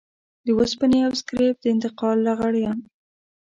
[0.45, 2.77] د وسپنې او سکريپ د انتقال لغړيان.